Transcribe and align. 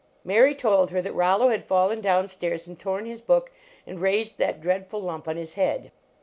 Mary 0.23 0.55
told 0.55 0.89
her 0.89 0.99
that 0.99 1.13
Rollo 1.13 1.49
had 1.49 1.63
fallen 1.63 2.01
down 2.01 2.27
stairs 2.27 2.65
and 2.67 2.79
torn 2.79 3.05
his 3.05 3.21
book 3.21 3.51
and 3.85 3.99
raised 3.99 4.39
that 4.39 4.59
dreadful 4.59 4.99
lump 4.99 5.27
on 5.27 5.37
his 5.37 5.53
head. 5.53 5.91